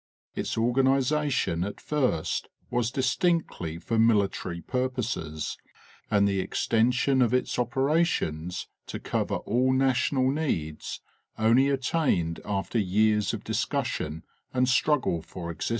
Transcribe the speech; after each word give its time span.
Its 0.35 0.57
organization 0.57 1.63
at 1.63 1.79
first 1.79 2.49
was 2.71 2.89
distinctly 2.89 3.77
for 3.77 3.99
military 3.99 4.59
purposes, 4.59 5.59
and 6.09 6.27
the 6.27 6.39
extension 6.39 7.21
of 7.21 7.35
its 7.35 7.59
operations 7.59 8.67
to 8.87 8.97
cover 8.99 9.35
all 9.35 9.71
national 9.71 10.31
needs 10.31 11.01
only 11.37 11.69
attained 11.69 12.39
after 12.43 12.79
years 12.79 13.31
of 13.31 13.43
discussion, 13.43 14.23
and 14.55 14.67
struggle 14.67 15.21
for 15.21 15.51
existence. 15.51 15.69